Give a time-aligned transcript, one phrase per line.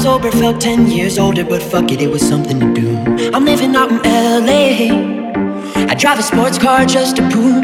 [0.00, 2.88] sober, felt 10 years older, but fuck it, it was something to do.
[3.34, 5.90] I'm living out in LA.
[5.92, 7.62] I drive a sports car just to prove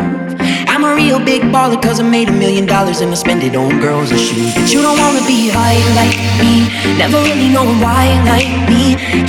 [0.68, 3.56] I'm a real big baller, cause I made a million dollars and I spend it
[3.56, 4.54] on girls and shoes.
[4.54, 8.82] But you don't wanna be high like me, never really knowing why like me.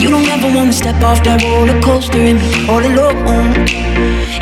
[0.03, 3.55] You don't ever wanna step off that roller coaster and be all alone.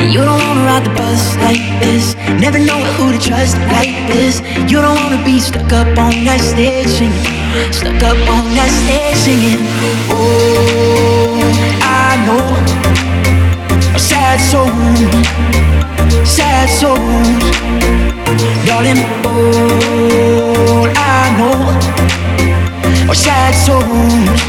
[0.02, 3.94] And you don't wanna ride the bus like this, never know who to trust like
[4.10, 4.42] this.
[4.72, 7.35] You don't wanna be stuck up on that stage singing.
[7.72, 9.62] Stuck up on that stage singing.
[10.12, 11.40] Oh,
[11.82, 12.46] I know
[13.98, 14.68] sad soul,
[16.26, 17.44] sad souls,
[18.68, 19.02] darling.
[19.26, 21.56] All I know
[23.10, 24.42] are sad souls,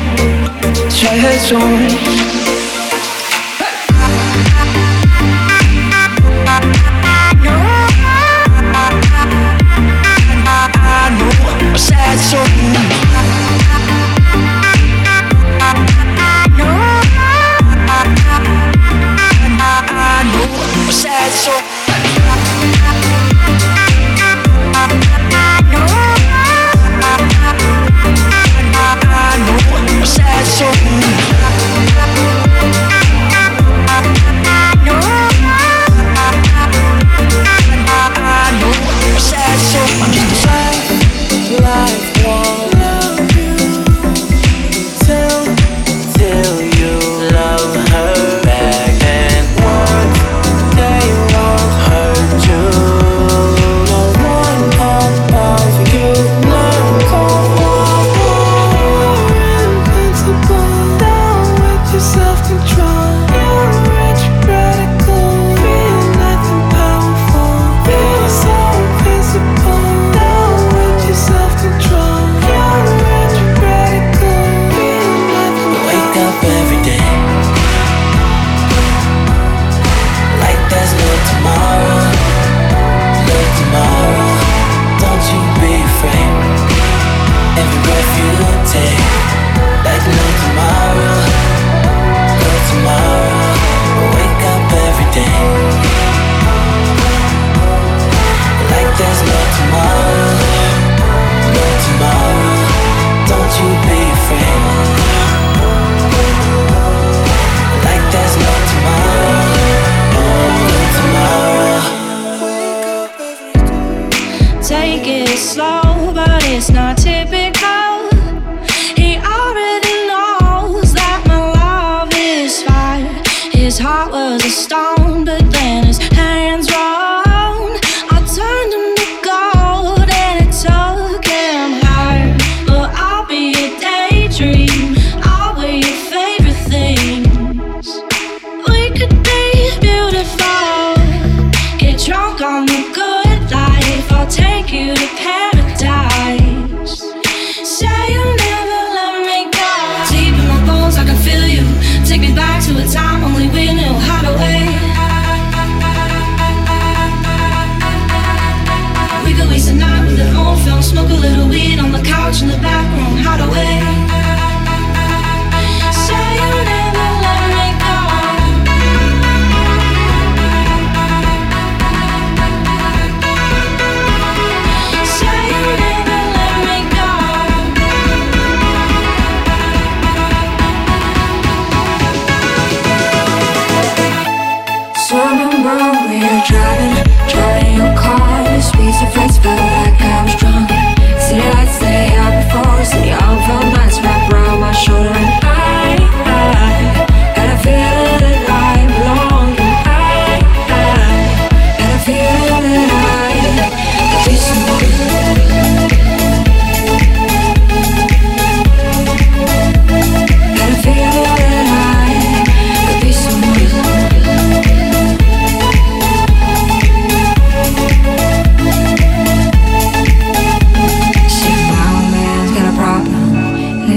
[0.93, 2.56] sad souls.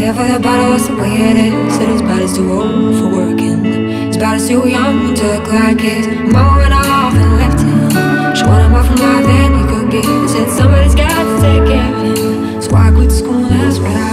[0.09, 1.75] Careful, your body's the way it is.
[1.75, 3.63] Said his body's too old for working.
[4.07, 6.07] His body's too young to look like his.
[6.33, 8.35] Mama went off and left him.
[8.35, 10.29] She wanted more from life than he could give.
[10.31, 12.59] Said somebody's got to take care of him.
[12.59, 14.08] So I quit school, that's what I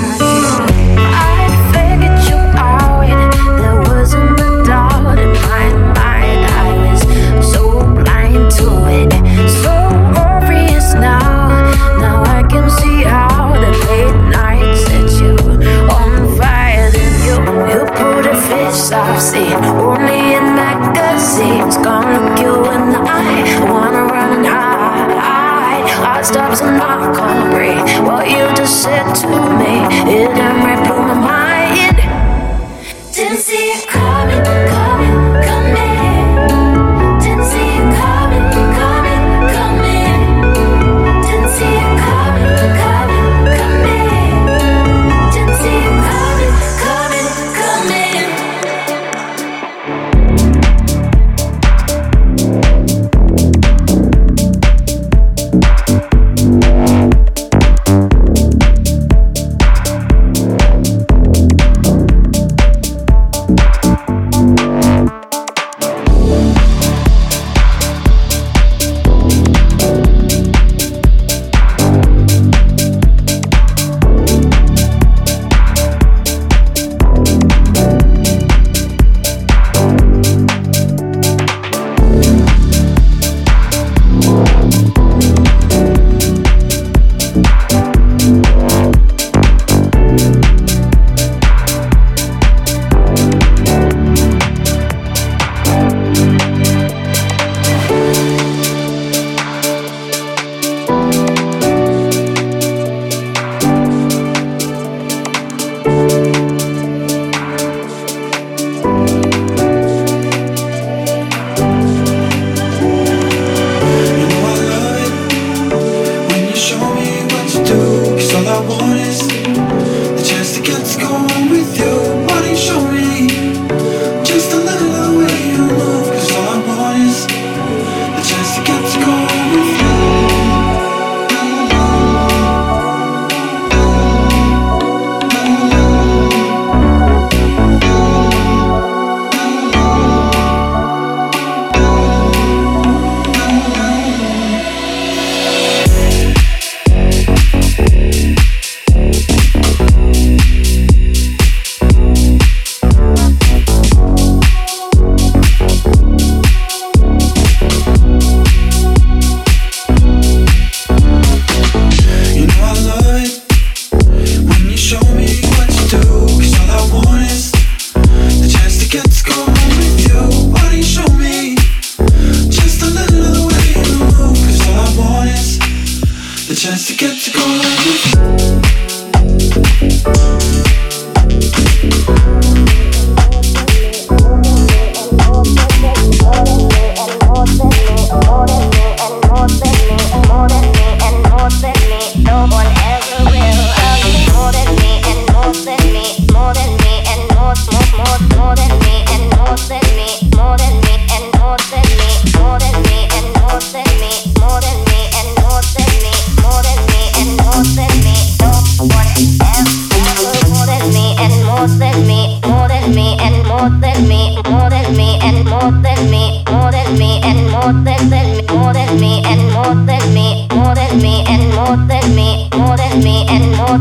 [211.97, 216.99] Than me, and more than me, more than me and more than me, more than
[216.99, 218.47] me, and more than than me.
[218.53, 222.77] More than me, and more than me, more than me, and more than me, more
[222.77, 223.79] than me and more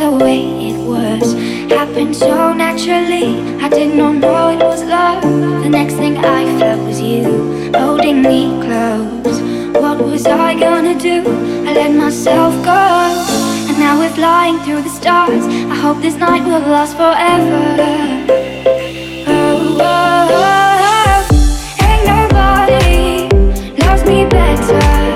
[0.00, 0.40] the way
[0.70, 1.34] it was.
[1.70, 3.28] Happened so naturally,
[3.60, 5.22] I did not know it was love.
[5.62, 9.36] The next thing I felt was you holding me close.
[9.82, 11.18] What was I gonna do?
[11.68, 12.82] I let myself go.
[13.68, 15.44] And now we're flying through the stars.
[15.74, 17.60] I hope this night will last forever.
[19.28, 19.98] Oh, oh,
[20.40, 20.56] oh,
[20.92, 21.84] oh.
[21.88, 23.28] Ain't nobody
[23.84, 25.09] loves me better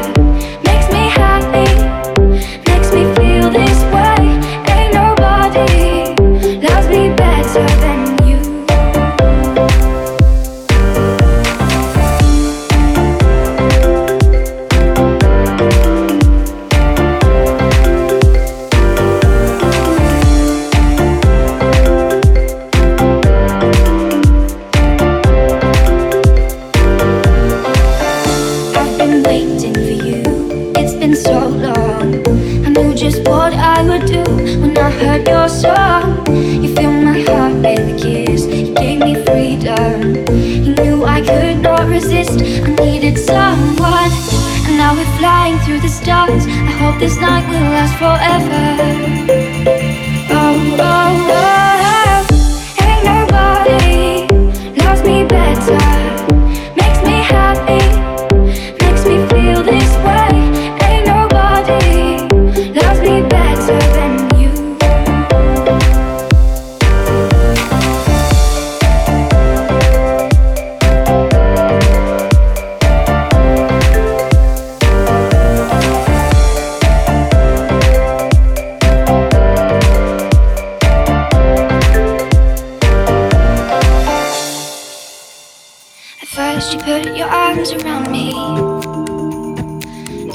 [88.10, 88.32] me.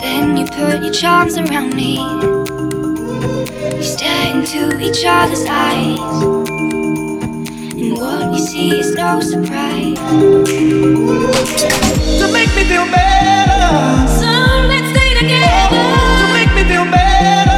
[0.01, 1.97] Then you put your charms around me.
[3.75, 5.99] You stare into each other's eyes.
[7.81, 9.97] And what you see is no surprise.
[12.19, 14.07] To make me feel better.
[14.19, 14.31] So
[14.71, 15.85] let's stay together.
[16.21, 17.48] To make me feel better.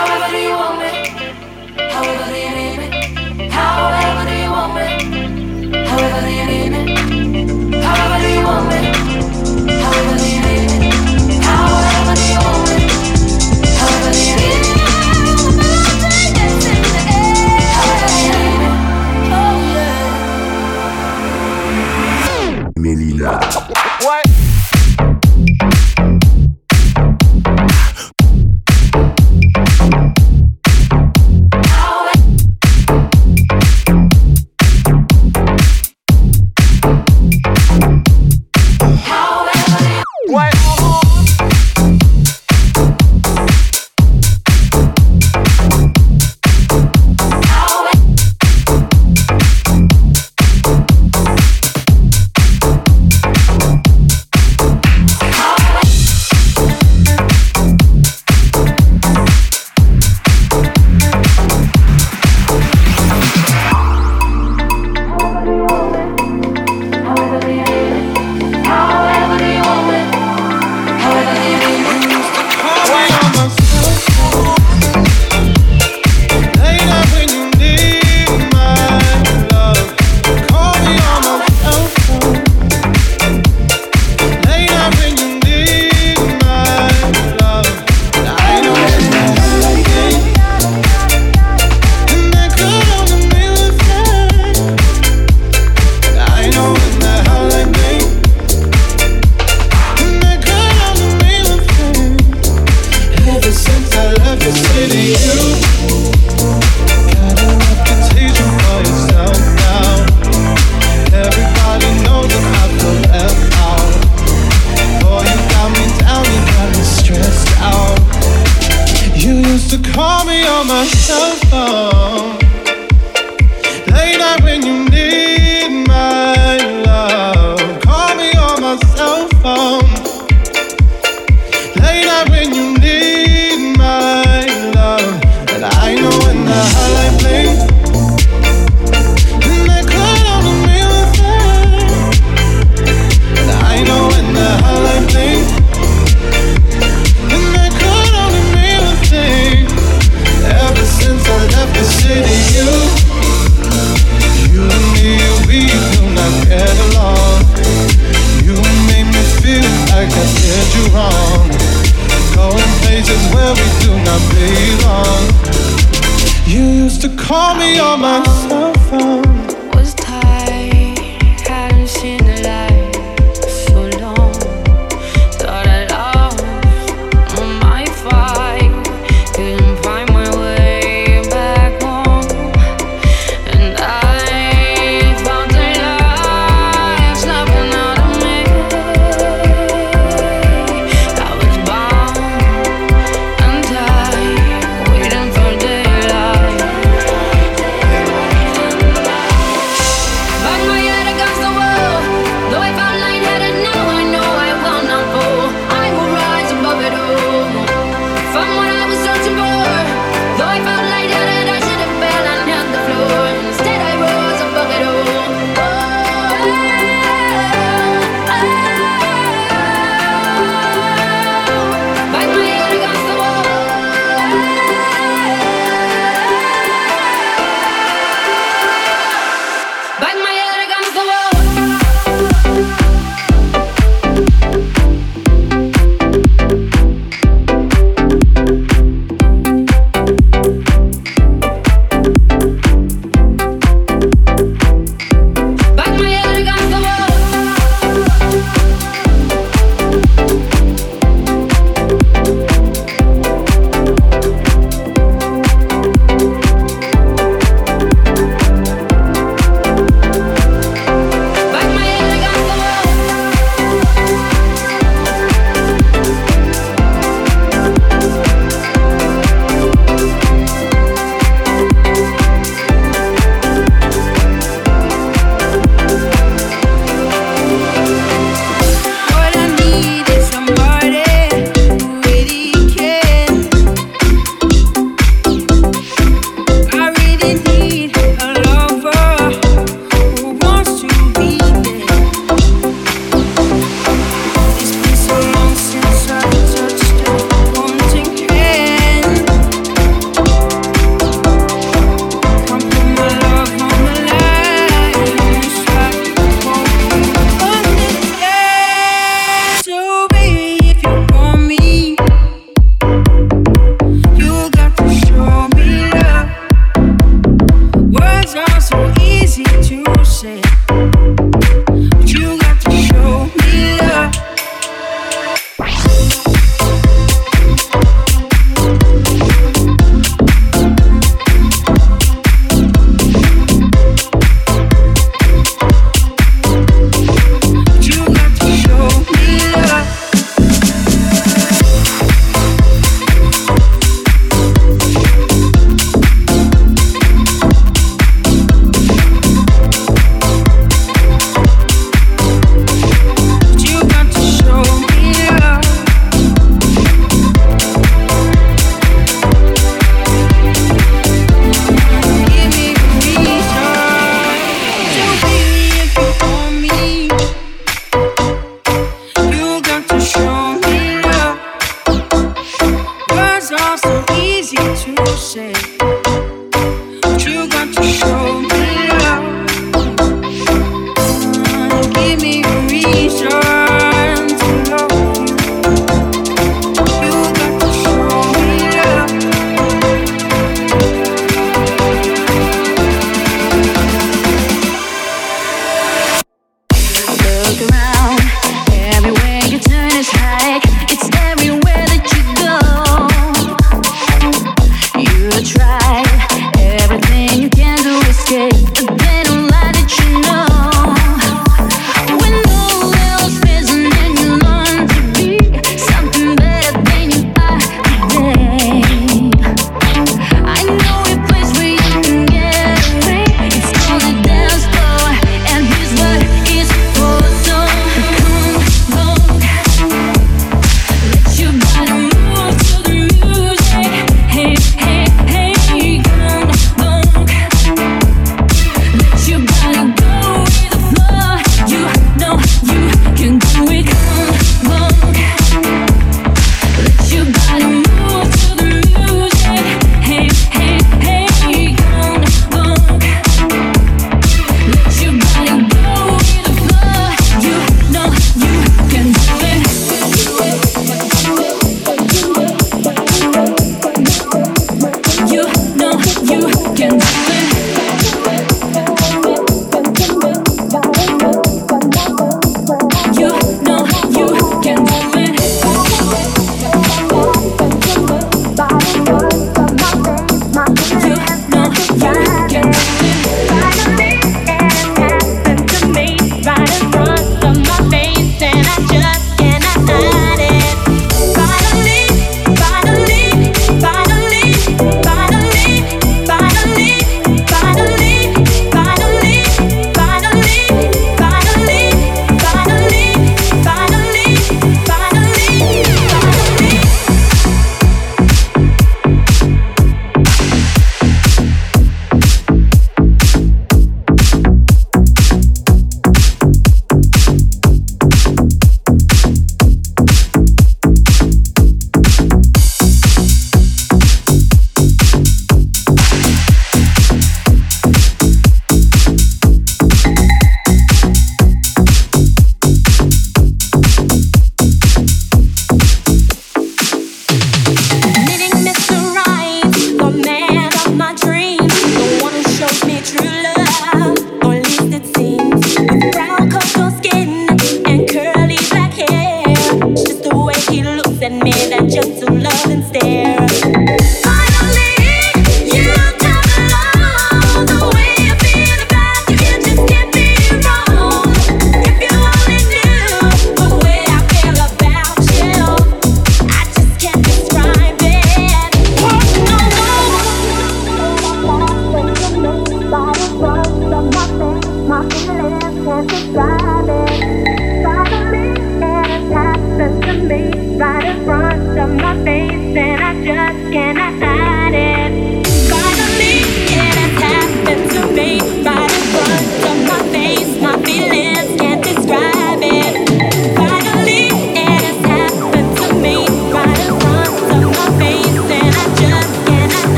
[0.00, 0.69] You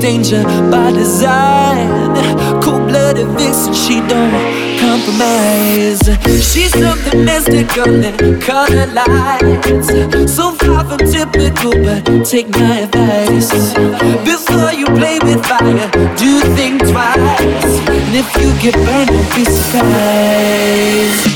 [0.00, 1.88] danger by design.
[2.62, 4.30] Cold blooded vixen, she don't
[4.78, 6.02] compromise.
[6.48, 9.88] She's something mystical and color lights.
[10.32, 13.50] So far from typical, but take my advice.
[14.24, 17.74] Before you play with fire, do think twice.
[18.04, 21.35] And if you get burned, don't be surprised.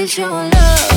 [0.00, 0.89] Is your love?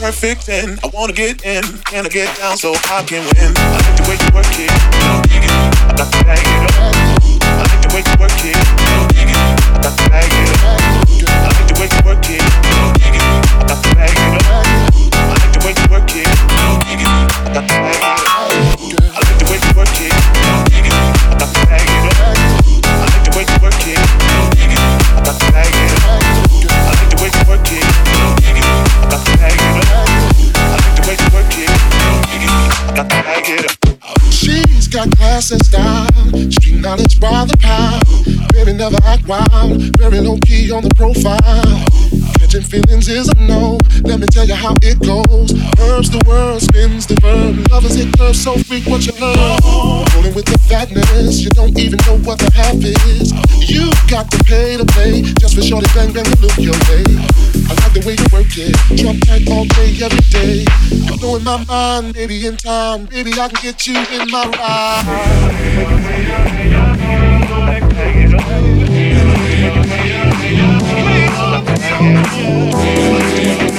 [0.00, 1.62] Perfect and I wanna get in.
[1.84, 3.52] Can I get down so I can win?
[3.52, 4.72] I like the way you work it.
[4.72, 6.96] I got to bag it up.
[7.44, 8.56] I like the way you work it.
[8.56, 10.80] I got to bag it up.
[11.28, 12.40] I like the way you work it.
[12.40, 13.12] I
[13.68, 14.64] got to bag it up.
[15.12, 16.24] I like the way you work it.
[16.24, 17.79] I got to
[38.80, 41.84] never act wild, very low key on the profile.
[42.40, 43.76] Catching feelings is a no.
[44.04, 45.52] Let me tell you how it goes.
[45.78, 47.60] Herbs the world spins the verb.
[47.70, 49.36] Lovers hit curves so freak what you learn.
[50.16, 53.36] Rolling with the fatness, you don't even know what the half is.
[53.68, 57.04] You got to pay to play just for shorty bang bang to look your way.
[57.70, 60.64] I like the way you work it, drop tight all day every day.
[61.22, 64.44] Know in my mind, baby, in time, baby I can get you in my
[73.60, 73.69] ride.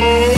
[0.00, 0.37] Ooh.